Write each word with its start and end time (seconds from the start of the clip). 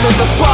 что-то 0.00 0.24
спал 0.32 0.49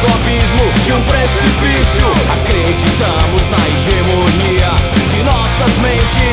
do 0.00 0.06
abismo 0.06 0.64
de 0.84 0.92
um 0.92 1.02
precipício. 1.02 2.06
Acreditamos 2.32 3.42
na 3.50 3.58
hegemonia 3.68 4.70
de 5.10 5.22
nossas 5.22 5.76
mentes. 5.78 6.27